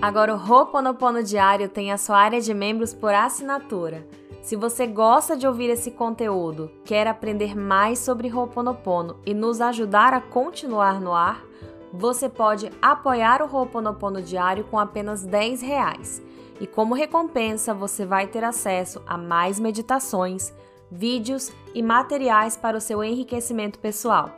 Agora 0.00 0.32
o 0.32 0.38
Ho'oponopono 0.38 1.24
Diário 1.24 1.68
tem 1.68 1.90
a 1.90 1.98
sua 1.98 2.18
área 2.18 2.40
de 2.40 2.54
membros 2.54 2.94
por 2.94 3.12
assinatura. 3.12 4.06
Se 4.40 4.54
você 4.54 4.86
gosta 4.86 5.36
de 5.36 5.44
ouvir 5.44 5.70
esse 5.70 5.90
conteúdo, 5.90 6.70
quer 6.84 7.08
aprender 7.08 7.56
mais 7.56 7.98
sobre 7.98 8.32
Ho'oponopono 8.32 9.16
e 9.26 9.34
nos 9.34 9.60
ajudar 9.60 10.14
a 10.14 10.20
continuar 10.20 11.00
no 11.00 11.12
ar, 11.12 11.42
você 11.92 12.28
pode 12.28 12.70
apoiar 12.80 13.42
o 13.42 13.52
Ho'oponopono 13.52 14.22
Diário 14.22 14.62
com 14.70 14.78
apenas 14.78 15.24
10 15.24 15.62
reais. 15.62 16.22
E 16.60 16.66
como 16.66 16.94
recompensa, 16.94 17.74
você 17.74 18.06
vai 18.06 18.28
ter 18.28 18.44
acesso 18.44 19.02
a 19.04 19.18
mais 19.18 19.58
meditações, 19.58 20.52
vídeos 20.88 21.50
e 21.74 21.82
materiais 21.82 22.56
para 22.56 22.78
o 22.78 22.80
seu 22.80 23.02
enriquecimento 23.02 23.80
pessoal. 23.80 24.30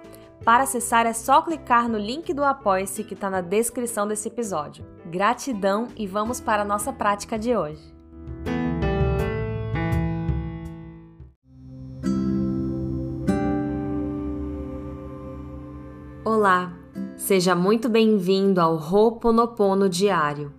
Para 0.44 0.62
acessar 0.62 1.04
é 1.04 1.12
só 1.12 1.42
clicar 1.42 1.86
no 1.86 1.98
link 1.98 2.32
do 2.32 2.42
Apoia-se 2.42 3.04
que 3.04 3.12
está 3.12 3.28
na 3.28 3.42
descrição 3.42 4.08
desse 4.08 4.28
episódio. 4.28 4.86
Gratidão 5.04 5.88
e 5.94 6.06
vamos 6.06 6.40
para 6.40 6.62
a 6.62 6.64
nossa 6.64 6.92
prática 6.92 7.38
de 7.38 7.54
hoje. 7.54 7.82
Olá, 16.24 16.72
seja 17.18 17.54
muito 17.54 17.90
bem-vindo 17.90 18.62
ao 18.62 18.76
Ho'oponopono 18.76 19.90
Diário. 19.90 20.54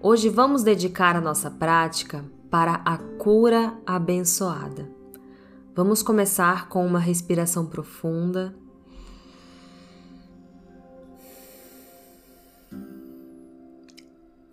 Hoje 0.00 0.28
vamos 0.28 0.62
dedicar 0.62 1.16
a 1.16 1.20
nossa 1.20 1.50
prática 1.50 2.24
para 2.48 2.80
a 2.84 2.98
cura 3.18 3.74
abençoada. 3.84 4.88
Vamos 5.74 6.04
começar 6.04 6.68
com 6.68 6.86
uma 6.86 7.00
respiração 7.00 7.66
profunda. 7.66 8.61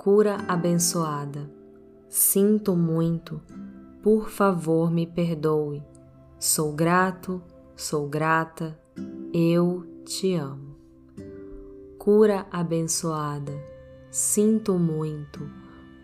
Cura 0.02 0.38
abençoada. 0.48 1.52
Sinto 2.08 2.74
muito. 2.74 3.42
Por 4.02 4.30
favor, 4.30 4.90
me 4.90 5.06
perdoe. 5.06 5.84
Sou 6.40 6.72
grato, 6.72 7.42
sou 7.76 8.08
grata. 8.08 8.80
Eu 9.34 9.86
te 10.06 10.36
amo. 10.36 10.78
Cura 11.98 12.48
abençoada. 12.50 13.52
Sinto 14.10 14.80
muito. 14.80 15.42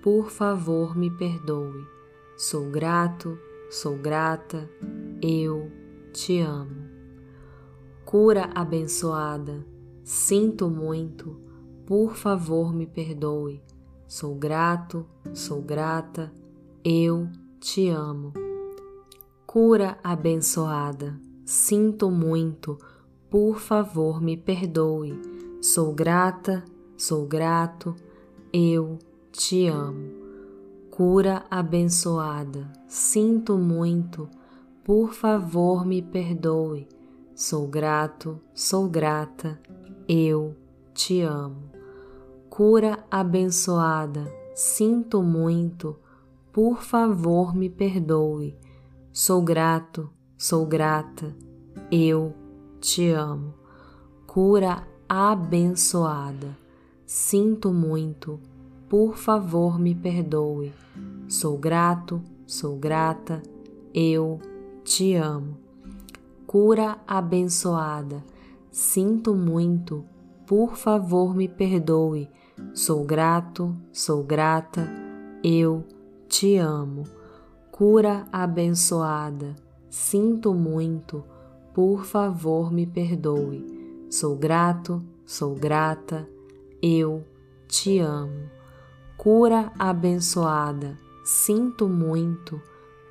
Por 0.03 0.29
favor, 0.29 0.97
me 0.97 1.09
perdoe. 1.09 1.87
Sou 2.35 2.69
grato, 2.69 3.39
sou 3.69 3.97
grata. 3.97 4.69
Eu 5.21 5.71
te 6.11 6.41
amo. 6.41 6.89
Cura 8.03 8.49
abençoada. 8.53 9.65
Sinto 10.03 10.69
muito. 10.69 11.39
Por 11.85 12.13
favor, 12.13 12.73
me 12.73 12.85
perdoe. 12.85 13.63
Sou 14.07 14.35
grato, 14.35 15.03
sou 15.33 15.63
grata, 15.63 16.31
eu 16.83 17.27
te 17.59 17.89
amo. 17.89 18.31
Cura 19.47 19.97
abençoada, 20.03 21.19
sinto 21.43 22.11
muito, 22.11 22.77
por 23.31 23.59
favor 23.59 24.21
me 24.21 24.37
perdoe. 24.37 25.19
Sou 25.59 25.91
grata, 25.91 26.63
sou 26.95 27.25
grato, 27.25 27.95
eu 28.53 28.99
te 29.31 29.65
amo. 29.65 30.11
Cura 30.91 31.43
abençoada, 31.49 32.71
sinto 32.87 33.57
muito, 33.57 34.29
por 34.83 35.13
favor 35.13 35.83
me 35.83 36.03
perdoe. 36.03 36.87
Sou 37.33 37.67
grato, 37.67 38.39
sou 38.53 38.87
grata, 38.87 39.59
eu 40.07 40.55
te 40.93 41.21
amo 41.21 41.75
cura 42.55 43.03
abençoada, 43.11 44.33
sinto 44.55 45.21
muito, 45.21 45.99
por 46.53 46.81
favor 46.81 47.53
me 47.53 47.69
perdoe. 47.69 48.57
Sou 49.11 49.41
grato, 49.41 50.09
sou 50.37 50.65
grata, 50.65 51.35
eu 51.91 52.33
te 52.79 53.09
amo. 53.09 53.53
Cura 54.25 54.87
abençoada, 55.09 56.57
sinto 57.05 57.73
muito, 57.73 58.39
por 58.87 59.17
favor 59.17 59.77
me 59.77 59.93
perdoe. 59.93 60.71
Sou 61.27 61.57
grato, 61.57 62.21
sou 62.47 62.77
grata, 62.77 63.43
eu 63.93 64.39
te 64.81 65.13
amo. 65.13 65.57
Cura 66.47 66.99
abençoada, 67.05 68.23
sinto 68.71 69.35
muito, 69.35 70.05
por 70.47 70.77
favor 70.77 71.35
me 71.35 71.49
perdoe 71.49 72.29
Sou 72.73 73.03
grato, 73.03 73.75
sou 73.91 74.23
grata, 74.23 74.89
eu 75.43 75.83
te 76.29 76.55
amo. 76.55 77.03
Cura 77.69 78.25
abençoada, 78.31 79.55
sinto 79.89 80.53
muito, 80.53 81.21
por 81.73 82.05
favor 82.05 82.71
me 82.71 82.85
perdoe. 82.85 84.05
Sou 84.09 84.37
grato, 84.37 85.03
sou 85.25 85.53
grata, 85.53 86.29
eu 86.81 87.25
te 87.67 87.99
amo. 87.99 88.49
Cura 89.17 89.73
abençoada, 89.77 90.97
sinto 91.25 91.89
muito, 91.89 92.61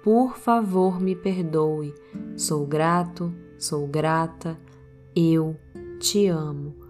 por 0.03 0.39
favor 0.39 0.99
me 0.99 1.15
perdoe. 1.15 1.95
Sou 2.35 2.67
grato, 2.67 3.31
sou 3.59 3.87
grata, 3.87 4.59
eu 5.15 5.55
te 6.01 6.29
amo 6.29 6.84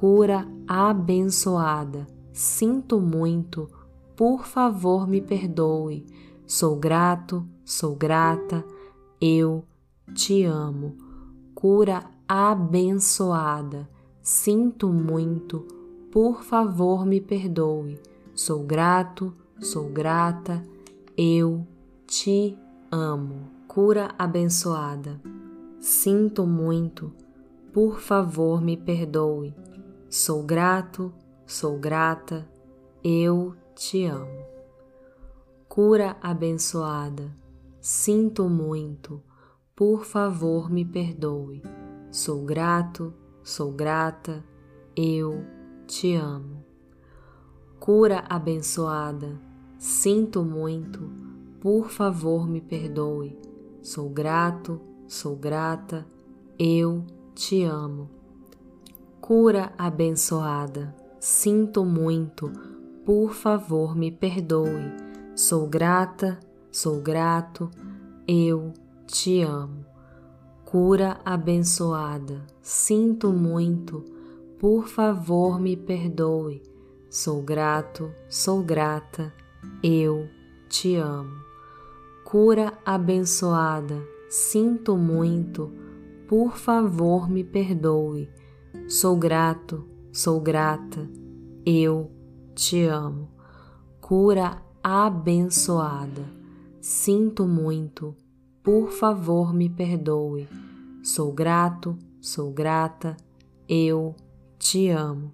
cura 0.00 0.48
abençoada. 0.66 2.06
Sinto 2.32 2.98
muito, 2.98 3.68
por 4.16 4.46
favor 4.46 5.06
me 5.06 5.20
perdoe. 5.20 6.06
Sou 6.46 6.74
grato, 6.74 7.46
sou 7.62 7.94
grata, 7.94 8.64
eu 9.20 9.62
te 10.14 10.42
amo. 10.44 10.96
Cura 11.54 12.02
abençoada. 12.26 13.86
Sinto 14.22 14.88
muito, 14.88 15.66
por 16.10 16.42
favor 16.42 17.04
me 17.04 17.20
perdoe. 17.20 18.00
Sou 18.34 18.62
grato, 18.62 19.34
sou 19.60 19.90
grata, 19.90 20.62
eu 21.14 21.66
te 22.06 22.56
amo. 22.90 23.50
Cura 23.68 24.14
abençoada. 24.18 25.20
Sinto 25.78 26.46
muito, 26.46 27.12
por 27.70 28.00
favor 28.00 28.62
me 28.62 28.78
perdoe. 28.78 29.54
Sou 30.12 30.42
grato, 30.42 31.12
sou 31.46 31.78
grata, 31.78 32.44
eu 33.00 33.54
te 33.76 34.06
amo. 34.06 34.44
Cura 35.68 36.16
abençoada, 36.20 37.32
sinto 37.80 38.48
muito, 38.48 39.22
por 39.76 40.04
favor 40.04 40.68
me 40.68 40.84
perdoe. 40.84 41.62
Sou 42.10 42.44
grato, 42.44 43.14
sou 43.44 43.70
grata, 43.70 44.44
eu 44.96 45.44
te 45.86 46.16
amo. 46.16 46.64
Cura 47.78 48.24
abençoada, 48.28 49.40
sinto 49.78 50.42
muito, 50.42 51.08
por 51.60 51.88
favor 51.88 52.48
me 52.48 52.60
perdoe. 52.60 53.38
Sou 53.80 54.10
grato, 54.10 54.80
sou 55.06 55.36
grata, 55.36 56.04
eu 56.58 57.06
te 57.32 57.62
amo 57.62 58.19
cura 59.30 59.72
abençoada. 59.78 60.92
Sinto 61.20 61.84
muito, 61.84 62.50
por 63.06 63.32
favor 63.32 63.94
me 63.94 64.10
perdoe. 64.10 64.92
Sou 65.36 65.68
grata, 65.68 66.40
sou 66.72 67.00
grato, 67.00 67.70
eu 68.26 68.72
te 69.06 69.40
amo. 69.42 69.86
Cura 70.64 71.20
abençoada. 71.24 72.44
Sinto 72.60 73.30
muito, 73.30 74.04
por 74.58 74.88
favor 74.88 75.60
me 75.60 75.76
perdoe. 75.76 76.60
Sou 77.08 77.40
grato, 77.40 78.10
sou 78.28 78.64
grata, 78.64 79.32
eu 79.80 80.28
te 80.68 80.96
amo. 80.96 81.40
Cura 82.24 82.72
abençoada. 82.84 84.02
Sinto 84.28 84.96
muito, 84.96 85.70
por 86.26 86.56
favor 86.56 87.30
me 87.30 87.44
perdoe 87.44 88.28
Sou 88.90 89.14
grato, 89.14 89.84
sou 90.10 90.40
grata, 90.40 91.08
eu 91.64 92.10
te 92.56 92.82
amo. 92.86 93.28
Cura 94.00 94.60
abençoada. 94.82 96.24
Sinto 96.80 97.46
muito, 97.46 98.16
por 98.64 98.90
favor 98.90 99.54
me 99.54 99.68
perdoe. 99.68 100.48
Sou 101.04 101.30
grato, 101.30 101.96
sou 102.20 102.50
grata, 102.50 103.16
eu 103.68 104.16
te 104.58 104.88
amo. 104.88 105.30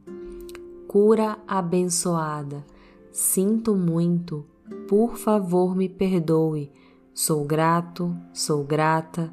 Cura 0.87 1.39
abençoada. 1.49 2.63
Sinto 3.11 3.75
muito, 3.75 4.45
por 4.87 5.17
favor 5.17 5.75
me 5.75 5.89
perdoe. 5.89 6.71
Sou 7.15 7.43
grato, 7.43 8.15
sou 8.35 8.63
grata, 8.63 9.33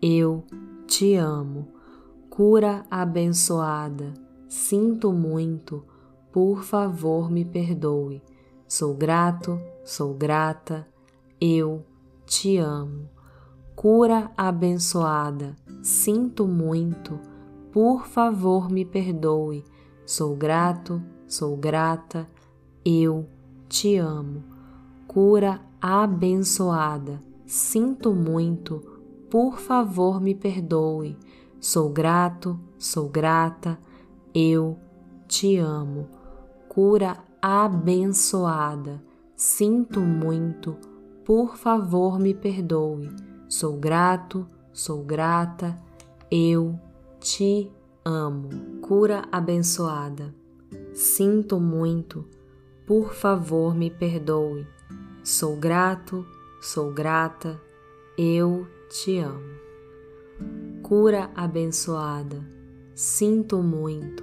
eu 0.00 0.44
te 0.86 1.16
amo 1.16 1.73
cura 2.34 2.84
abençoada. 2.90 4.12
Sinto 4.48 5.12
muito, 5.12 5.84
por 6.32 6.64
favor 6.64 7.30
me 7.30 7.44
perdoe. 7.44 8.20
Sou 8.66 8.92
grato, 8.92 9.60
sou 9.84 10.14
grata, 10.14 10.84
eu 11.40 11.84
te 12.26 12.56
amo. 12.56 13.08
Cura 13.76 14.32
abençoada, 14.36 15.54
sinto 15.80 16.48
muito, 16.48 17.20
por 17.70 18.04
favor 18.04 18.68
me 18.68 18.84
perdoe. 18.84 19.62
Sou 20.04 20.34
grato, 20.34 21.00
sou 21.28 21.56
grata, 21.56 22.28
eu 22.84 23.28
te 23.68 23.96
amo. 23.96 24.42
Cura 25.06 25.60
abençoada, 25.80 27.20
sinto 27.46 28.12
muito, 28.12 28.80
por 29.30 29.60
favor 29.60 30.20
me 30.20 30.34
perdoe. 30.34 31.16
Sou 31.64 31.88
grato, 31.88 32.60
sou 32.78 33.08
grata, 33.08 33.78
eu 34.34 34.78
te 35.26 35.56
amo. 35.56 36.10
Cura 36.68 37.16
abençoada, 37.40 39.02
sinto 39.34 39.98
muito, 39.98 40.76
por 41.24 41.56
favor 41.56 42.18
me 42.18 42.34
perdoe. 42.34 43.08
Sou 43.48 43.78
grato, 43.78 44.46
sou 44.74 45.02
grata, 45.02 45.74
eu 46.30 46.78
te 47.18 47.72
amo. 48.04 48.50
Cura 48.82 49.24
abençoada, 49.32 50.34
sinto 50.92 51.58
muito, 51.58 52.28
por 52.86 53.14
favor 53.14 53.74
me 53.74 53.90
perdoe. 53.90 54.66
Sou 55.22 55.56
grato, 55.56 56.26
sou 56.60 56.92
grata, 56.92 57.58
eu 58.18 58.66
te 58.90 59.18
amo. 59.18 59.63
Cura 60.84 61.30
abençoada, 61.34 62.46
sinto 62.94 63.62
muito, 63.62 64.22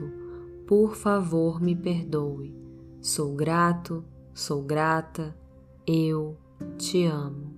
por 0.67 0.95
favor 0.95 1.59
me 1.59 1.75
perdoe. 1.75 2.55
Sou 3.01 3.33
grato, 3.33 4.05
sou 4.31 4.61
grata, 4.61 5.35
eu 5.87 6.37
te 6.77 7.03
amo. 7.03 7.51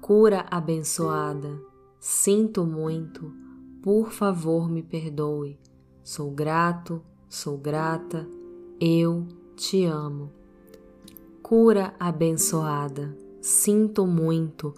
Cura 0.00 0.46
abençoada, 0.50 1.60
sinto 2.00 2.64
muito, 2.64 3.30
por 3.82 4.10
favor 4.10 4.70
me 4.70 4.82
perdoe. 4.82 5.58
Sou 6.02 6.30
grato, 6.30 7.02
sou 7.28 7.58
grata, 7.58 8.26
eu 8.80 9.28
te 9.54 9.84
amo. 9.84 10.32
Cura 11.42 11.94
abençoada, 12.00 13.14
sinto 13.42 14.06
muito, 14.06 14.72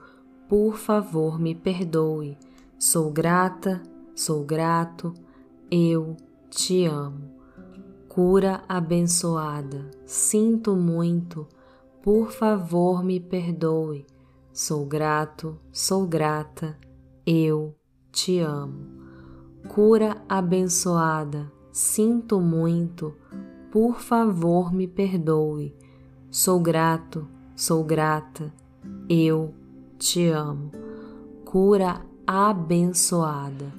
por 0.49 0.77
favor 0.77 1.39
me 1.39 1.55
perdoe. 1.55 2.37
Sou 2.79 3.11
grata, 3.11 3.83
sou 4.15 4.45
grato, 4.45 5.15
eu 5.71 6.17
te 6.51 6.85
amo. 6.85 7.33
Cura 8.09 8.63
abençoada, 8.69 9.91
sinto 10.05 10.77
muito, 10.77 11.49
por 12.03 12.31
favor 12.31 13.03
me 13.03 13.19
perdoe. 13.19 14.07
Sou 14.53 14.85
grato, 14.87 15.59
sou 15.73 16.07
grata, 16.07 16.79
eu 17.27 17.75
te 18.13 18.39
amo. 18.39 18.87
Cura 19.69 20.23
abençoada, 20.29 21.51
sinto 21.73 22.41
muito, 22.41 23.17
por 23.73 24.01
favor 24.01 24.73
me 24.73 24.87
perdoe. 24.87 25.75
Sou 26.31 26.61
grato, 26.61 27.27
sou 27.57 27.83
grata, 27.83 28.53
eu 29.09 29.55
te 29.99 30.29
amo. 30.29 30.71
Cura 31.45 32.01
abençoada, 32.27 33.71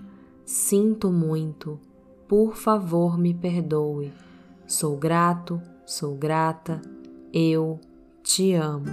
sinto 0.46 1.12
muito, 1.12 1.80
por 2.28 2.56
favor 2.56 3.18
me 3.18 3.34
perdoe. 3.34 4.14
Sou 4.68 4.98
grato, 4.98 5.60
sou 5.86 6.16
grata, 6.16 6.82
eu 7.34 7.80
te 8.22 8.54
amo. 8.54 8.86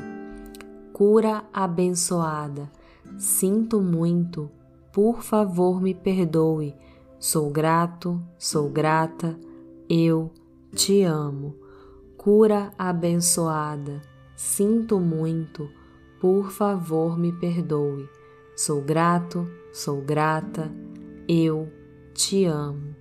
Cura 0.93 1.45
abençoada, 1.53 2.71
sinto 3.19 3.81
muito, 3.81 4.51
por 4.91 5.23
favor 5.23 5.83
me 5.83 5.95
perdoe. 5.95 6.75
Sou 7.19 7.51
grato, 7.51 8.23
sou 8.39 8.71
grata, 8.71 9.39
eu 9.89 10.31
te 10.75 11.03
amo. 11.03 11.55
Cura 12.17 12.73
abençoada, 12.79 14.01
sinto 14.35 14.99
muito, 14.99 15.69
por 16.21 16.51
favor 16.51 17.19
me 17.19 17.33
perdoe. 17.33 18.09
Sou 18.55 18.83
grato, 18.83 19.49
sou 19.73 20.03
grata, 20.03 20.71
eu 21.27 21.73
te 22.13 22.45
amo. 22.45 22.95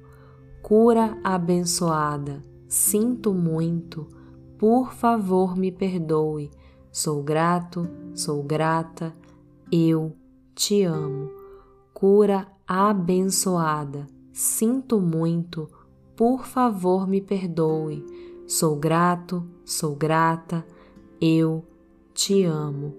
Cura 0.62 1.18
abençoada, 1.24 2.42
sinto 2.69 3.33
muito, 3.33 4.07
por 4.57 4.94
favor 4.94 5.57
me 5.57 5.69
perdoe. 5.69 6.50
Sou 6.89 7.21
grato, 7.21 7.88
sou 8.13 8.44
grata, 8.44 9.13
eu 9.69 10.15
te 10.56 10.83
amo. 10.83 11.30
Cura 11.94 12.48
abençoada, 12.65 14.07
sinto 14.31 15.01
muito, 15.01 15.69
por 16.15 16.45
favor 16.45 17.06
me 17.06 17.19
perdoe. 17.19 18.06
Sou 18.48 18.77
grato, 18.77 19.45
sou 19.65 19.95
grata, 19.95 20.65
eu 21.19 21.65
te 22.13 22.44
amo. 22.45 22.95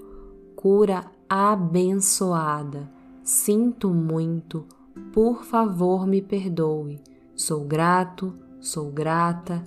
Cura 0.56 1.11
abençoada, 1.34 2.92
sinto 3.24 3.88
muito, 3.88 4.66
por 5.14 5.44
favor 5.44 6.06
me 6.06 6.20
perdoe. 6.20 7.00
Sou 7.34 7.64
grato, 7.64 8.34
sou 8.60 8.90
grata, 8.90 9.64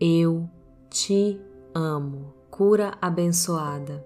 eu 0.00 0.50
te 0.90 1.40
amo. 1.72 2.34
Cura 2.50 2.98
abençoada. 3.00 4.04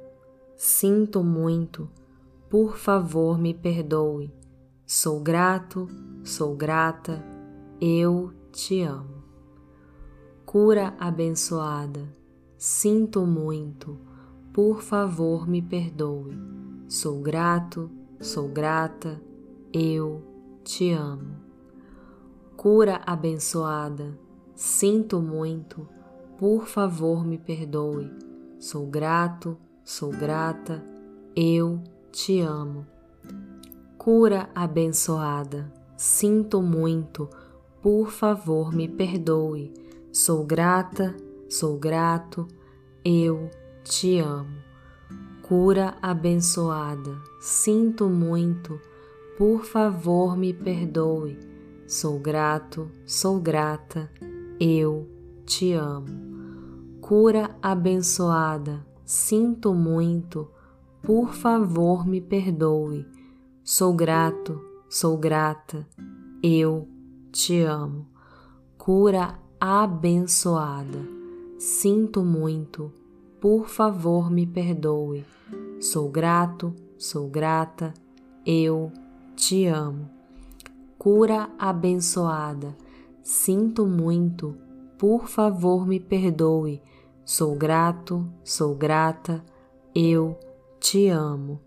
Sinto 0.54 1.24
muito, 1.24 1.88
por 2.50 2.76
favor 2.76 3.38
me 3.38 3.54
perdoe. 3.54 4.30
Sou 4.86 5.18
grato, 5.18 5.88
sou 6.22 6.54
grata, 6.54 7.24
eu 7.80 8.34
te 8.52 8.82
amo. 8.82 9.24
Cura 10.44 10.94
abençoada. 11.00 12.06
Sinto 12.58 13.24
muito, 13.24 13.96
por 14.52 14.82
favor 14.82 15.48
me 15.48 15.62
perdoe. 15.62 16.67
Sou 16.88 17.20
grato, 17.20 17.90
sou 18.20 18.48
grata, 18.48 19.20
eu 19.72 20.22
te 20.64 20.90
amo 20.90 21.48
cura 22.58 23.00
abençoada, 23.06 24.18
sinto 24.56 25.22
muito, 25.22 25.88
por 26.36 26.66
favor 26.66 27.24
me 27.24 27.38
perdoe. 27.38 28.10
Sou 28.58 28.84
grato, 28.84 29.56
sou 29.84 30.10
grata, 30.10 30.84
eu 31.36 31.80
te 32.10 32.40
amo. 32.40 32.84
Cura 33.96 34.50
abençoada, 34.56 35.72
sinto 35.96 36.60
muito, 36.60 37.30
por 37.80 38.10
favor 38.10 38.74
me 38.74 38.88
perdoe. 38.88 39.72
Sou 40.12 40.44
grata, 40.44 41.14
sou 41.48 41.78
grato, 41.78 42.48
eu 43.04 43.48
te 43.84 44.18
amo. 44.18 44.67
Cura 45.48 45.96
abençoada, 46.02 47.16
sinto 47.40 48.06
muito, 48.06 48.78
por 49.38 49.64
favor 49.64 50.36
me 50.36 50.52
perdoe. 50.52 51.38
Sou 51.86 52.18
grato, 52.18 52.90
sou 53.06 53.40
grata, 53.40 54.10
eu 54.60 55.08
te 55.46 55.72
amo. 55.72 57.00
Cura 57.00 57.56
abençoada, 57.62 58.86
sinto 59.06 59.72
muito, 59.72 60.50
por 61.02 61.32
favor 61.32 62.06
me 62.06 62.20
perdoe. 62.20 63.06
Sou 63.64 63.94
grato, 63.94 64.62
sou 64.86 65.16
grata, 65.16 65.88
eu 66.42 66.86
te 67.32 67.62
amo. 67.62 68.06
Cura 68.76 69.38
abençoada, 69.58 71.00
sinto 71.58 72.22
muito, 72.22 72.92
por 73.40 73.66
favor 73.66 74.30
me 74.30 74.46
perdoe. 74.46 75.24
Sou 75.80 76.08
grato, 76.08 76.74
sou 76.96 77.28
grata, 77.28 77.94
eu 78.44 78.92
te 79.36 79.66
amo 79.66 80.18
cura 80.98 81.48
abençoada. 81.58 82.76
Sinto 83.22 83.86
muito, 83.86 84.56
por 84.98 85.28
favor 85.28 85.86
me 85.86 86.00
perdoe. 86.00 86.82
Sou 87.24 87.54
grato, 87.54 88.28
sou 88.42 88.74
grata, 88.74 89.44
eu 89.94 90.36
te 90.80 91.08
amo. 91.08 91.60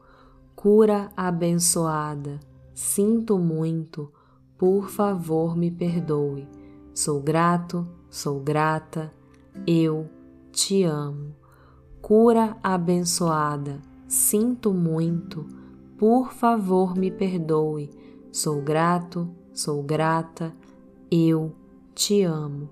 Cura 0.55 1.11
abençoada. 1.15 2.39
Sinto 2.73 3.39
muito, 3.39 4.11
por 4.57 4.89
favor 4.89 5.55
me 5.55 5.71
perdoe. 5.71 6.47
Sou 6.93 7.21
grato, 7.21 7.87
sou 8.09 8.39
grata, 8.39 9.13
eu 9.65 10.09
te 10.51 10.83
amo. 10.83 11.33
Cura 12.01 12.57
abençoada. 12.61 13.90
Sinto 14.11 14.73
muito, 14.73 15.45
por 15.97 16.33
favor 16.33 16.97
me 16.97 17.09
perdoe 17.09 17.89
Sou 18.29 18.61
grato, 18.61 19.29
sou 19.53 19.81
grata, 19.81 20.51
eu 21.09 21.55
te 21.95 22.21
amo. 22.23 22.69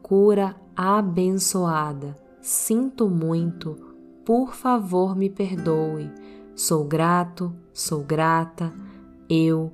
cura 0.00 0.56
abençoada, 0.74 2.16
sinto 2.40 3.10
muito, 3.10 3.76
por 4.24 4.54
favor 4.54 5.14
me 5.14 5.28
perdoe. 5.28 6.10
Sou 6.56 6.84
grato, 6.84 7.54
sou 7.74 8.02
grata, 8.02 8.72
eu 9.28 9.70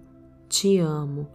te 0.49 0.77
amo. 0.79 1.29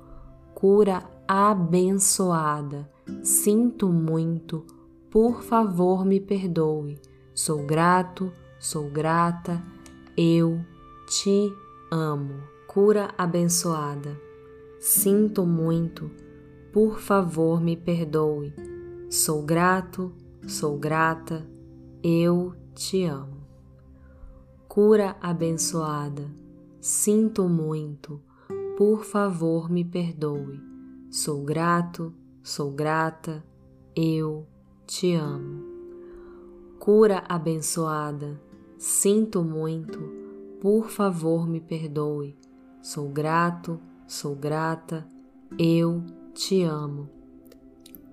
Cura 0.54 1.10
abençoada, 1.26 2.90
sinto 3.24 3.88
muito, 3.88 4.66
por 5.10 5.42
favor 5.42 6.06
me 6.06 6.20
perdoe. 6.20 7.00
Sou 7.34 7.66
grato, 7.66 8.34
sou 8.62 8.92
grata, 8.92 9.60
eu 10.16 10.64
te 11.08 11.52
amo. 11.92 12.44
Cura 12.68 13.12
abençoada, 13.18 14.16
sinto 14.80 15.46
muito, 15.46 16.12
por 16.72 17.00
favor 17.00 17.60
me 17.60 17.76
perdoe. 17.76 18.54
Sou 19.10 19.42
grato, 19.42 20.14
sou 20.48 20.78
grata, 20.78 21.46
eu 22.04 22.54
te 22.76 23.04
amo. 23.04 23.42
Cura 24.70 25.18
abençoada, 25.20 26.30
sinto 26.80 27.50
muito, 27.50 28.22
por 28.78 29.04
favor 29.04 29.72
me 29.72 29.84
perdoe. 29.84 30.62
Sou 31.10 31.44
grato, 31.44 32.14
sou 32.44 32.72
grata, 32.72 33.44
eu 33.96 34.48
te 34.86 35.14
amo. 35.16 35.66
Cura 36.80 37.24
abençoada, 37.28 38.40
sinto 38.82 39.44
muito, 39.44 40.00
por 40.60 40.90
favor 40.90 41.48
me 41.48 41.62
perdoe. 41.62 42.36
Sou 42.82 43.10
grato, 43.10 43.80
sou 44.08 44.36
grata, 44.36 45.08
eu 45.56 46.04
te 46.34 46.64
amo. 46.64 47.08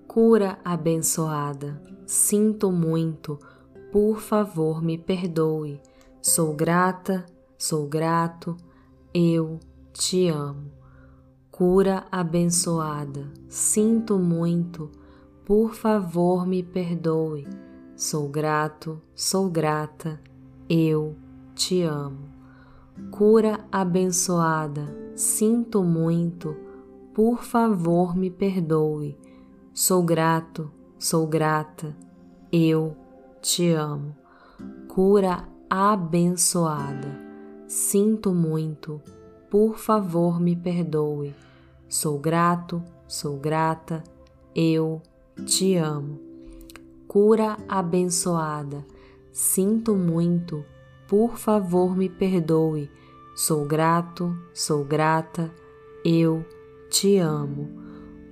Cura 0.06 0.58
abençoada, 0.62 1.82
sinto 2.04 2.70
muito, 2.70 3.38
por 3.90 4.20
favor 4.20 4.82
me 4.82 4.98
perdoe. 4.98 5.80
Sou 6.20 6.52
grata, 6.52 7.24
sou 7.56 7.86
grato, 7.88 8.54
eu 9.14 9.58
te 9.94 10.28
amo. 10.28 10.70
Cura 11.50 12.04
abençoada, 12.12 13.32
sinto 13.48 14.18
muito, 14.18 14.90
por 15.46 15.72
favor 15.72 16.46
me 16.46 16.62
perdoe. 16.62 17.48
Sou 17.96 18.28
grato, 18.28 19.00
sou 19.14 19.48
grata, 19.48 20.20
eu 20.68 21.16
te 21.54 21.82
amo. 21.82 22.28
Cura 23.10 23.60
abençoada, 23.70 25.12
sinto 25.14 25.82
muito, 25.82 26.56
por 27.14 27.42
favor 27.42 28.16
me 28.16 28.30
perdoe. 28.30 29.16
Sou 29.72 30.02
grato, 30.02 30.70
sou 30.98 31.26
grata, 31.26 31.96
eu 32.52 32.96
te 33.40 33.70
amo. 33.70 34.16
Cura 34.88 35.48
abençoada, 35.70 37.18
sinto 37.66 38.34
muito, 38.34 39.00
por 39.48 39.78
favor 39.78 40.40
me 40.40 40.56
perdoe. 40.56 41.34
Sou 41.88 42.18
grato, 42.18 42.82
sou 43.06 43.36
grata, 43.38 44.02
eu 44.54 45.00
te 45.46 45.76
amo. 45.76 46.20
Cura 47.06 47.56
abençoada, 47.68 48.84
sinto 49.38 49.94
muito, 49.94 50.64
por 51.06 51.38
favor 51.38 51.96
me 51.96 52.08
perdoe. 52.08 52.90
Sou 53.36 53.64
grato, 53.64 54.36
sou 54.52 54.84
grata, 54.84 55.54
eu 56.04 56.44
te 56.90 57.18
amo. 57.18 57.68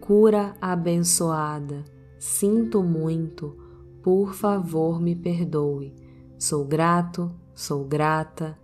Cura 0.00 0.56
abençoada, 0.60 1.84
sinto 2.18 2.82
muito, 2.82 3.56
por 4.02 4.34
favor 4.34 5.00
me 5.00 5.14
perdoe. 5.14 5.94
Sou 6.40 6.64
grato, 6.64 7.30
sou 7.54 7.84
grata, 7.84 8.58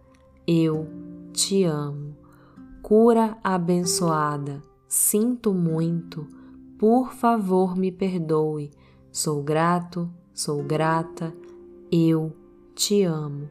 eu 0.45 0.89
te 1.33 1.63
amo. 1.63 2.17
Cura 2.83 3.39
abençoada, 3.45 4.61
sinto 4.89 5.55
muito, 5.55 6.27
por 6.77 7.13
favor 7.13 7.77
me 7.77 7.93
perdoe. 7.93 8.73
Sou 9.13 9.45
grato, 9.45 10.11
sou 10.35 10.61
grata, 10.65 11.33
eu 11.93 12.33
te 12.75 13.03
amo. 13.03 13.51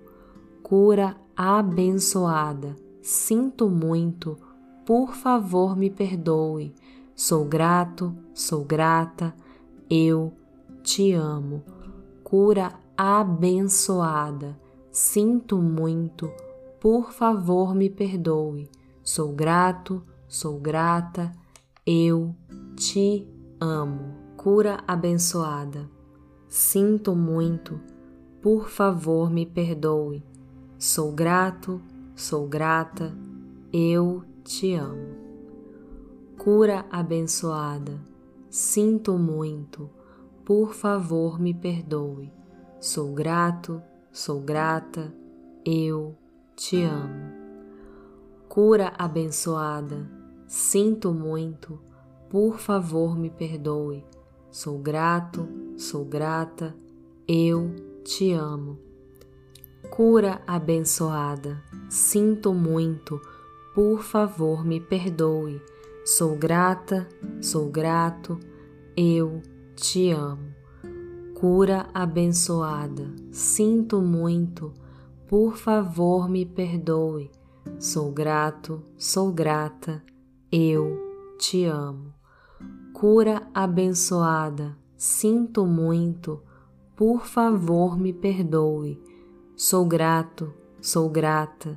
Cura 0.63 1.15
abençoada, 1.37 2.75
sinto 2.99 3.69
muito, 3.69 4.35
por 4.83 5.13
favor 5.13 5.77
me 5.77 5.91
perdoe. 5.91 6.73
Sou 7.15 7.45
grato, 7.45 8.15
sou 8.33 8.65
grata, 8.65 9.35
eu 9.87 10.33
te 10.81 11.13
amo. 11.13 11.63
Cura 12.23 12.73
abençoada, 12.97 14.59
sinto 14.91 15.57
muito, 15.61 16.31
por 16.79 17.11
favor 17.11 17.75
me 17.75 17.91
perdoe. 17.91 18.67
Sou 19.03 19.33
grato, 19.33 20.01
sou 20.27 20.59
grata, 20.59 21.31
eu 21.85 22.35
te 22.75 23.27
amo. 23.59 24.15
Cura 24.35 24.79
abençoada, 24.87 25.87
sinto 26.47 27.15
muito, 27.15 27.79
por 28.41 28.69
favor 28.69 29.29
me 29.29 29.45
perdoe. 29.45 30.23
Sou 30.77 31.11
grato, 31.11 31.79
sou 32.15 32.47
grata, 32.47 33.15
eu 33.71 34.23
te 34.43 34.73
amo. 34.73 35.15
Cura 36.39 36.85
abençoada, 36.89 38.01
sinto 38.49 39.15
muito, 39.15 39.87
por 40.43 40.73
favor 40.73 41.39
me 41.39 41.53
perdoe. 41.53 42.31
Sou 42.79 43.13
grato, 43.13 43.79
sou 44.11 44.41
grata, 44.41 45.13
eu 45.63 46.17
te 46.55 46.81
amo. 46.81 47.41
Cura 48.49 48.91
abençoada, 48.97 50.09
sinto 50.47 51.13
muito, 51.13 51.79
por 52.27 52.57
favor 52.57 53.15
me 53.15 53.29
perdoe. 53.29 54.03
Sou 54.49 54.79
grato, 54.79 55.47
sou 55.77 56.03
grata, 56.03 56.75
eu 57.27 57.69
te 57.75 57.90
amo. 58.33 58.77
Cura 59.89 60.41
abençoada, 60.47 61.61
sinto 61.89 62.53
muito, 62.53 63.21
por 63.73 64.01
favor 64.01 64.65
me 64.65 64.79
perdoe. 64.79 65.61
Sou 66.05 66.35
grata, 66.35 67.07
sou 67.41 67.69
grato, 67.69 68.39
eu 68.95 69.41
te 69.75 70.11
amo. 70.11 70.53
Cura 71.35 71.87
abençoada, 71.93 73.13
sinto 73.31 74.01
muito, 74.01 74.73
por 75.27 75.57
favor 75.57 76.29
me 76.29 76.45
perdoe. 76.45 77.31
Sou 77.79 78.11
grato, 78.11 78.83
sou 78.97 79.31
grata, 79.31 80.03
eu 80.51 81.35
te 81.37 81.65
amo. 81.65 82.13
Cura 82.93 83.47
abençoada, 83.53 84.77
sinto 84.95 85.65
muito, 85.65 86.41
por 87.01 87.25
favor 87.25 87.97
me 87.97 88.13
perdoe. 88.13 89.01
Sou 89.55 89.85
grato, 89.85 90.53
sou 90.79 91.09
grata, 91.09 91.75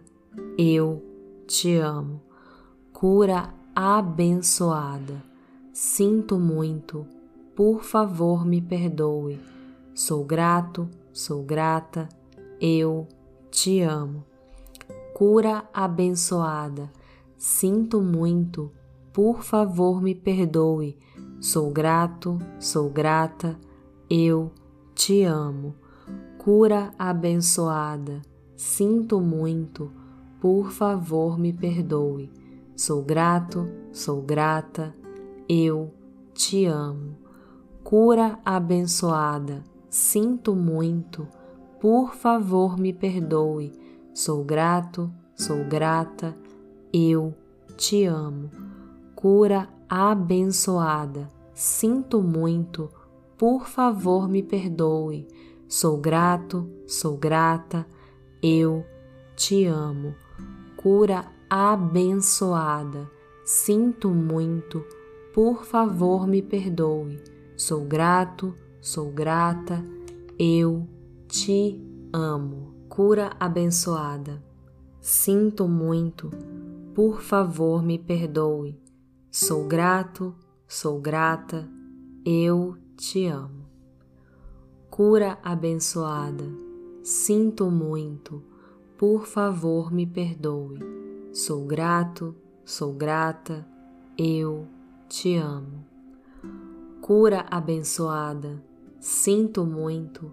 eu 0.58 1.02
te 1.46 1.76
amo. 1.76 2.20
Cura 2.92 3.54
abençoada, 3.74 5.24
sinto 5.72 6.38
muito, 6.38 7.06
por 7.56 7.82
favor 7.82 8.44
me 8.44 8.60
perdoe. 8.60 9.40
Sou 9.94 10.22
grato, 10.24 10.90
sou 11.10 11.42
grata, 11.42 12.06
eu 12.60 13.08
te 13.50 13.80
amo. 13.80 14.26
Cura 15.14 15.64
abençoada, 15.72 16.92
sinto 17.38 18.02
muito, 18.02 18.70
por 19.10 19.42
favor 19.42 20.02
me 20.02 20.14
perdoe. 20.14 20.98
Sou 21.40 21.70
grato, 21.70 22.38
sou 22.60 22.90
grata, 22.90 23.58
eu 24.10 24.52
te 24.54 24.63
amo. 25.24 25.74
Cura 26.38 26.92
abençoada, 26.98 28.20
sinto 28.56 29.20
muito, 29.20 29.90
por 30.40 30.70
favor 30.70 31.38
me 31.38 31.52
perdoe. 31.52 32.30
Sou 32.76 33.02
grato, 33.02 33.68
sou 33.92 34.20
grata, 34.20 34.94
eu 35.48 35.92
te 36.34 36.66
amo. 36.66 37.16
Cura 37.82 38.38
abençoada, 38.44 39.62
sinto 39.88 40.54
muito, 40.54 41.26
por 41.80 42.14
favor 42.14 42.78
me 42.78 42.92
perdoe. 42.92 43.72
Sou 44.12 44.44
grato, 44.44 45.10
sou 45.34 45.64
grata, 45.64 46.36
eu 46.92 47.34
te 47.76 48.04
amo. 48.04 48.50
Cura 49.14 49.68
abençoada, 49.88 51.30
sinto 51.54 52.20
muito, 52.22 52.90
por 53.36 53.66
favor 53.66 54.28
me 54.28 54.42
perdoe 54.42 55.26
Sou 55.76 55.96
grato, 55.96 56.70
sou 56.86 57.16
grata, 57.16 57.84
eu 58.40 58.84
te 59.34 59.64
amo. 59.64 60.14
Cura 60.76 61.24
abençoada, 61.50 63.10
sinto 63.44 64.10
muito, 64.10 64.84
por 65.32 65.64
favor 65.64 66.28
me 66.28 66.42
perdoe. 66.42 67.20
Sou 67.56 67.84
grato, 67.84 68.54
sou 68.80 69.10
grata, 69.10 69.82
eu 70.38 70.86
te 71.26 71.82
amo. 72.12 72.74
Cura 72.88 73.32
abençoada. 73.40 74.40
Sinto 75.00 75.66
muito, 75.66 76.30
por 76.94 77.20
favor 77.20 77.82
me 77.82 77.98
perdoe. 77.98 78.78
Sou 79.30 79.66
grato, 79.66 80.34
sou 80.68 81.00
grata, 81.00 81.68
eu 82.24 82.76
te 82.76 82.83
amo. 83.26 83.64
Cura 84.90 85.38
abençoada. 85.42 86.44
Sinto 87.02 87.70
muito, 87.70 88.42
por 88.96 89.26
favor 89.26 89.92
me 89.92 90.06
perdoe. 90.06 90.78
Sou 91.32 91.64
grato, 91.64 92.34
sou 92.64 92.92
grata, 92.92 93.66
eu 94.16 94.66
te 95.08 95.36
amo. 95.36 95.84
Cura 97.00 97.44
abençoada. 97.50 98.62
Sinto 99.00 99.66
muito, 99.66 100.32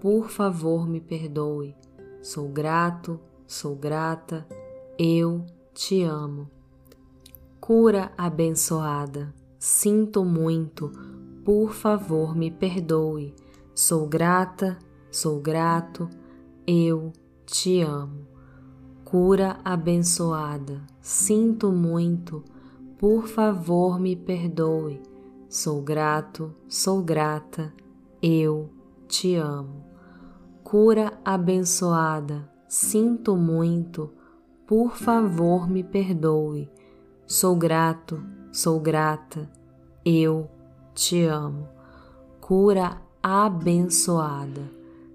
por 0.00 0.28
favor 0.28 0.86
me 0.86 1.00
perdoe. 1.00 1.74
Sou 2.22 2.48
grato, 2.48 3.18
sou 3.46 3.74
grata, 3.74 4.46
eu 4.98 5.44
te 5.74 6.02
amo. 6.02 6.48
Cura 7.60 8.12
abençoada, 8.16 9.34
sinto 9.58 10.24
muito, 10.24 10.92
por 11.44 11.72
favor 11.72 12.34
me 12.36 12.50
perdoe. 12.50 13.34
Sou 13.74 14.06
grata, 14.06 14.78
sou 15.10 15.40
grato, 15.40 16.08
eu 16.66 17.12
te 17.46 17.80
amo. 17.80 18.26
Cura 19.04 19.58
abençoada, 19.64 20.82
sinto 21.00 21.70
muito, 21.70 22.42
por 22.98 23.26
favor 23.26 24.00
me 24.00 24.16
perdoe. 24.16 25.00
Sou 25.48 25.82
grato, 25.82 26.54
sou 26.68 27.02
grata, 27.02 27.72
eu 28.22 28.70
te 29.06 29.34
amo 29.34 29.92
cura 30.72 31.12
abençoada, 31.22 32.48
sinto 32.66 33.36
muito, 33.36 34.10
por 34.66 34.96
favor 34.96 35.68
me 35.68 35.84
perdoe. 35.84 36.66
Sou 37.26 37.54
grato, 37.54 38.24
sou 38.50 38.80
grata, 38.80 39.50
eu 40.02 40.44
te 40.44 40.61
amo. 41.26 41.68
Cura 42.40 43.00
abençoada, 43.22 44.62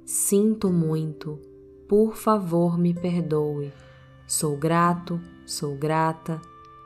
sinto 0.05 0.69
muito, 0.69 1.39
por 1.88 2.15
favor 2.15 2.77
me 2.77 2.93
perdoe. 2.93 3.72
Sou 4.25 4.57
grato, 4.57 5.19
sou 5.46 5.75
grata, 5.75 6.41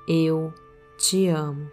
eu 0.07 0.53
te 0.97 1.27
amo. 1.27 1.67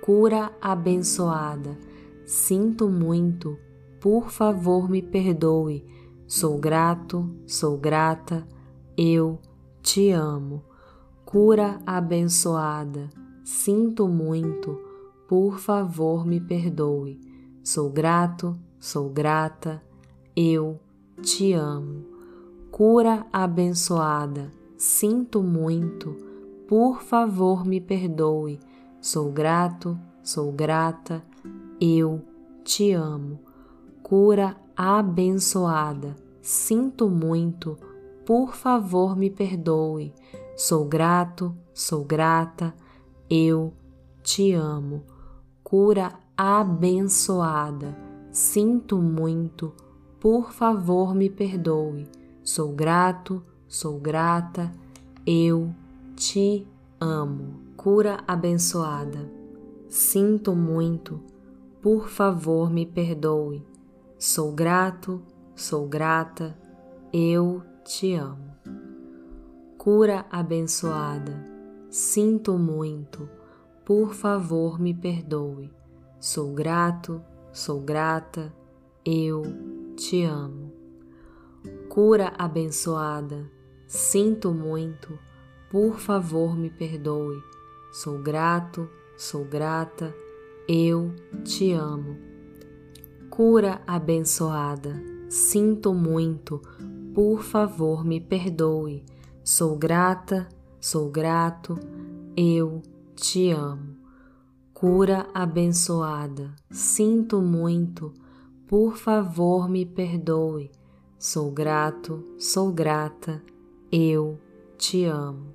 Cura 0.00 0.52
abençoada, 0.60 1.76
sinto 2.24 2.88
muito, 2.88 3.58
por 4.00 4.30
favor 4.30 4.88
me 4.88 5.02
perdoe. 5.02 5.84
Sou 6.26 6.58
grato, 6.58 7.28
sou 7.46 7.76
grata, 7.76 8.46
eu 8.96 9.38
te 9.82 10.10
amo. 10.10 10.64
Cura 11.24 11.80
abençoada, 11.86 13.10
sinto 13.44 14.08
muito, 14.08 14.91
por 15.32 15.58
favor 15.58 16.26
me 16.26 16.38
perdoe. 16.38 17.18
Sou 17.64 17.88
grato, 17.88 18.54
sou 18.78 19.08
grata, 19.08 19.82
eu 20.36 20.78
te 21.22 21.54
amo. 21.54 22.04
Cura 22.70 23.24
abençoada, 23.32 24.52
sinto 24.76 25.42
muito, 25.42 26.14
por 26.68 27.00
favor 27.00 27.64
me 27.64 27.80
perdoe. 27.80 28.60
Sou 29.00 29.32
grato, 29.32 29.98
sou 30.22 30.52
grata, 30.52 31.24
eu 31.80 32.20
te 32.62 32.92
amo. 32.92 33.40
Cura 34.02 34.54
abençoada, 34.76 36.14
sinto 36.42 37.08
muito, 37.08 37.78
por 38.26 38.54
favor 38.54 39.16
me 39.16 39.30
perdoe. 39.30 40.12
Sou 40.58 40.84
grato, 40.84 41.56
sou 41.72 42.04
grata, 42.04 42.74
eu 43.30 43.72
te 44.22 44.52
amo. 44.52 45.10
Cura 45.72 46.12
abençoada, 46.36 47.96
sinto 48.30 48.98
muito, 48.98 49.72
por 50.20 50.52
favor 50.52 51.14
me 51.14 51.30
perdoe. 51.30 52.06
Sou 52.44 52.74
grato, 52.74 53.42
sou 53.66 53.98
grata, 53.98 54.70
eu 55.26 55.74
te 56.14 56.68
amo. 57.00 57.54
Cura 57.74 58.18
abençoada, 58.28 59.32
sinto 59.88 60.54
muito, 60.54 61.18
por 61.80 62.06
favor 62.06 62.70
me 62.70 62.84
perdoe. 62.84 63.64
Sou 64.18 64.52
grato, 64.52 65.22
sou 65.56 65.88
grata, 65.88 66.54
eu 67.10 67.62
te 67.82 68.12
amo. 68.12 68.52
Cura 69.78 70.26
abençoada, 70.30 71.34
sinto 71.88 72.58
muito, 72.58 73.26
por 73.84 74.14
favor 74.14 74.80
me 74.80 74.94
perdoe. 74.94 75.70
Sou 76.20 76.52
grato, 76.52 77.22
sou 77.52 77.80
grata, 77.80 78.54
eu 79.04 79.42
te 79.96 80.22
amo. 80.24 80.72
Cura 81.88 82.32
abençoada, 82.38 83.50
sinto 83.86 84.52
muito, 84.52 85.18
por 85.70 85.98
favor 85.98 86.56
me 86.56 86.70
perdoe. 86.70 87.42
Sou 87.92 88.18
grato, 88.18 88.88
sou 89.16 89.44
grata, 89.44 90.14
eu 90.68 91.14
te 91.44 91.72
amo 91.72 92.32
Cura 93.32 93.80
abençoada, 93.86 95.02
sinto 95.30 95.94
muito, 95.94 96.60
por 97.14 97.42
favor 97.42 98.04
me 98.04 98.20
perdoe. 98.20 99.06
Sou 99.42 99.74
grata, 99.74 100.46
sou 100.78 101.08
grato, 101.08 101.78
eu 102.36 102.82
te 103.22 103.52
amo. 103.52 103.94
Cura 104.74 105.28
abençoada, 105.32 106.56
sinto 106.72 107.40
muito, 107.40 108.12
por 108.66 108.96
favor 108.96 109.68
me 109.68 109.86
perdoe. 109.86 110.72
Sou 111.16 111.52
grato, 111.52 112.24
sou 112.36 112.72
grata, 112.72 113.40
eu 113.92 114.40
te 114.76 115.04
amo. 115.04 115.54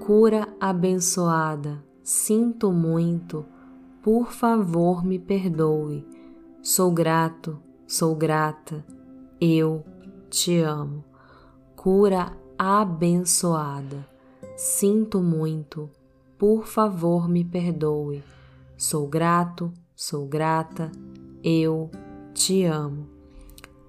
Cura 0.00 0.48
abençoada, 0.58 1.84
sinto 2.02 2.72
muito, 2.72 3.44
por 4.02 4.32
favor 4.32 5.04
me 5.04 5.18
perdoe 5.18 6.06
Sou 6.62 6.90
grato, 6.90 7.60
sou 7.86 8.16
grata, 8.16 8.82
eu 9.38 9.84
te 10.30 10.58
amo. 10.60 11.04
Cura 11.76 12.32
abençoada. 12.58 14.08
Sinto 14.56 15.20
muito, 15.20 15.88
por 16.38 16.66
favor 16.66 17.28
me 17.28 17.44
perdoe. 17.44 18.22
Sou 18.76 19.06
grato, 19.06 19.72
sou 19.94 20.26
grata, 20.26 20.90
eu 21.42 21.90
te 22.32 22.64
amo. 22.64 23.06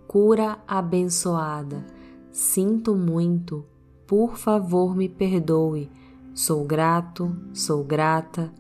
Cura 0.07 0.57
abençoada. 0.67 1.85
Sinto 2.31 2.95
muito, 2.95 3.65
por 4.07 4.37
favor 4.37 4.95
me 4.95 5.07
perdoe. 5.07 5.89
Sou 6.33 6.65
grato, 6.65 7.35
sou 7.53 7.83
grata, 7.83 8.51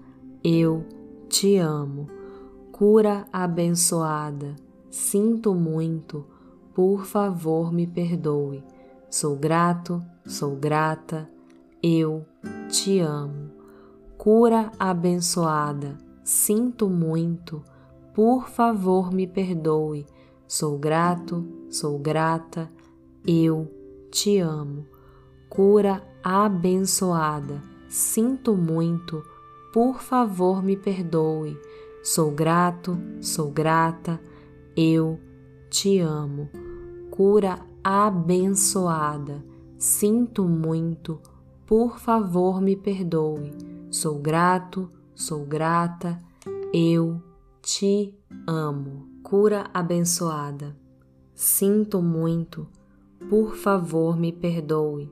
eu 0.43 0.85
te 1.27 1.57
amo 1.57 2.19
cura 2.79 3.27
abençoada, 3.33 4.55
sinto 4.89 5.53
muito, 5.53 6.25
por 6.73 7.05
favor 7.05 7.73
me 7.73 7.85
perdoe. 7.85 8.63
Sou 9.09 9.35
grato, 9.35 10.01
sou 10.25 10.55
grata, 10.55 11.29
eu 11.83 12.25
te 12.69 12.99
amo. 12.99 13.58
Cura 14.19 14.69
abençoada, 14.77 15.97
sinto 16.25 16.89
muito, 16.89 17.63
por 18.13 18.49
favor 18.49 19.13
me 19.13 19.25
perdoe. 19.25 20.05
Sou 20.45 20.77
grato, 20.77 21.47
sou 21.69 21.97
grata, 21.97 22.69
eu 23.25 23.73
te 24.11 24.39
amo. 24.39 24.85
Cura 25.47 26.05
abençoada, 26.21 27.63
sinto 27.87 28.57
muito, 28.57 29.23
por 29.71 30.01
favor 30.01 30.61
me 30.61 30.75
perdoe. 30.75 31.57
Sou 32.03 32.29
grato, 32.29 32.99
sou 33.21 33.49
grata, 33.49 34.19
eu 34.75 35.17
te 35.69 35.97
amo. 35.99 36.49
Cura 37.09 37.57
abençoada, 37.81 39.41
sinto 39.77 40.43
muito, 40.43 41.21
por 41.65 41.97
favor 41.97 42.59
me 42.59 42.75
perdoe. 42.75 43.78
Sou 43.91 44.19
grato, 44.19 44.91
sou 45.15 45.45
grata, 45.45 46.17
eu 46.73 47.21
te 47.61 48.13
amo. 48.47 49.07
Cura 49.23 49.69
abençoada, 49.73 50.75
sinto 51.33 52.01
muito, 52.01 52.67
por 53.29 53.55
favor 53.55 54.17
me 54.17 54.31
perdoe. 54.31 55.11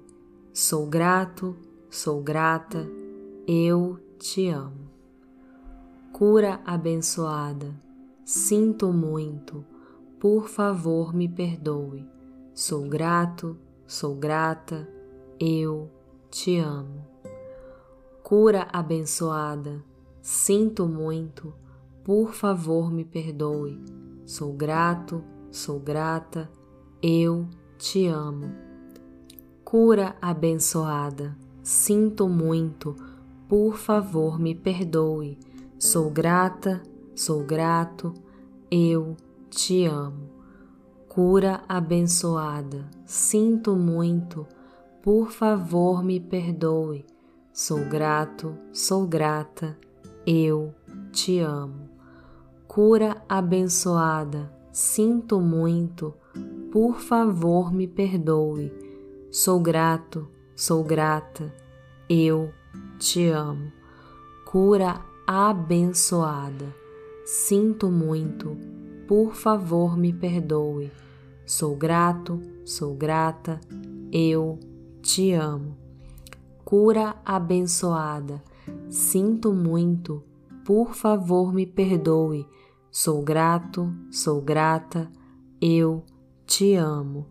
Sou 0.53 0.87
grato, 0.87 1.55
sou 1.89 2.21
grata, 2.21 2.87
eu 3.47 3.99
te 4.17 4.47
amo 4.47 4.87
cura 6.17 6.59
abençoada. 6.65 7.79
sinto 8.25 8.91
muito, 8.91 9.63
por 10.19 10.49
favor 10.49 11.13
me 11.13 11.29
perdoe. 11.29 12.09
Sou 12.55 12.89
grato, 12.89 13.55
sou 13.85 14.15
grata, 14.15 14.89
eu 15.39 15.91
te 16.31 16.57
amo. 16.57 17.05
Cura 18.29 18.67
abençoada, 18.73 19.81
sinto 20.21 20.85
muito, 20.85 21.53
por 22.03 22.33
favor 22.33 22.91
me 22.91 23.05
perdoe. 23.05 23.81
Sou 24.25 24.51
grato, 24.51 25.23
sou 25.49 25.79
grata, 25.79 26.51
eu 27.01 27.47
te 27.77 28.05
amo. 28.05 28.51
Cura 29.63 30.17
abençoada, 30.21 31.37
sinto 31.63 32.27
muito, 32.27 32.97
por 33.47 33.77
favor 33.77 34.37
me 34.37 34.53
perdoe. 34.53 35.39
Sou 35.79 36.09
grata, 36.09 36.83
sou 37.15 37.45
grato, 37.45 38.13
eu 38.69 39.15
te 39.49 39.85
amo. 39.85 40.27
Cura 41.07 41.61
abençoada, 41.65 42.89
sinto 43.05 43.73
muito, 43.77 44.45
por 45.01 45.31
favor 45.31 46.03
me 46.03 46.19
perdoe. 46.19 47.05
Sou 47.59 47.83
grato, 47.85 48.55
sou 48.71 49.07
grata, 49.07 49.75
eu 50.27 50.75
te 51.11 51.39
amo 51.39 51.87
cura 52.77 53.23
abençoada, 53.27 54.53
sinto 54.71 55.41
muito, 55.41 56.13
por 56.71 56.99
favor 56.99 57.73
me 57.73 57.87
perdoe. 57.87 58.71
Sou 59.31 59.59
grato, 59.59 60.27
sou 60.55 60.83
grata, 60.83 61.51
eu 62.07 62.51
te 62.99 63.27
amo. 63.29 63.71
Cura 64.45 65.03
abençoada, 65.25 66.71
sinto 67.25 67.89
muito, 67.89 68.55
por 69.07 69.33
favor 69.33 69.97
me 69.97 70.13
perdoe. 70.13 70.91
Sou 71.47 71.75
grato, 71.75 72.39
sou 72.63 72.93
grata, 72.93 73.59
eu 74.11 74.59
te 75.01 75.33
amo. 75.33 75.87
Cura 76.67 77.15
abençoada, 77.23 78.43
sinto 78.89 79.53
muito, 79.53 80.21
por 80.65 80.93
favor 80.95 81.53
me 81.53 81.65
perdoe. 81.65 82.45
Sou 82.91 83.21
grato, 83.21 83.89
sou 84.12 84.41
grata, 84.41 85.10
eu 85.62 86.03
te 86.45 86.75
amo. 86.75 87.25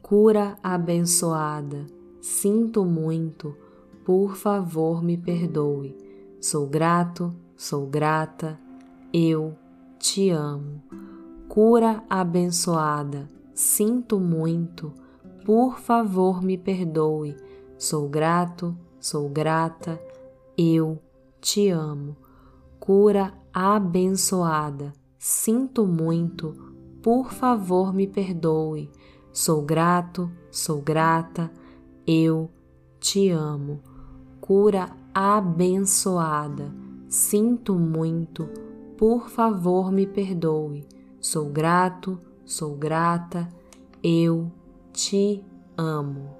Cura 0.00 0.56
abençoada, 0.62 1.84
sinto 2.22 2.82
muito, 2.86 3.54
por 4.02 4.34
favor 4.34 5.04
me 5.04 5.18
perdoe. 5.18 5.94
Sou 6.40 6.66
grato, 6.66 7.34
sou 7.54 7.86
grata, 7.86 8.58
eu 9.12 9.54
te 9.98 10.30
amo. 10.30 10.82
Cura 11.50 12.02
abençoada, 12.08 13.28
sinto 13.52 14.18
muito, 14.18 14.90
por 15.44 15.78
favor 15.78 16.42
me 16.42 16.56
perdoe. 16.56 17.36
Sou 17.80 18.10
grato, 18.10 18.76
sou 19.00 19.26
grata, 19.30 19.98
eu 20.54 20.98
te 21.40 21.70
amo. 21.70 22.14
Cura 22.78 23.32
abençoada, 23.54 24.92
Sinto 25.18 25.86
muito, 25.86 26.74
por 27.02 27.32
favor 27.32 27.94
me 27.94 28.06
perdoe. 28.06 28.90
Sou 29.32 29.62
grato, 29.62 30.30
sou 30.50 30.82
grata, 30.82 31.50
eu 32.06 32.50
te 32.98 33.30
amo. 33.30 33.80
Cura 34.42 34.90
abençoada. 35.14 36.70
Sinto 37.08 37.74
muito, 37.74 38.46
por 38.98 39.30
favor 39.30 39.90
me 39.90 40.06
perdoe. 40.06 40.86
Sou 41.18 41.48
grato, 41.48 42.20
sou 42.44 42.76
grata, 42.76 43.48
eu 44.02 44.52
te 44.92 45.42
amo. 45.78 46.39